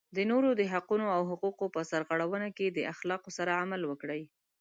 د 0.15 0.17
نورو 0.31 0.49
د 0.59 0.61
حقونو 0.73 1.05
او 1.15 1.21
حقوقو 1.31 1.65
په 1.75 1.81
سرغړونه 1.91 2.49
کې 2.57 2.67
د 2.69 2.79
اخلاقو 2.93 3.29
سره 3.37 3.51
عمل 3.61 3.81
وکړئ. 3.85 4.21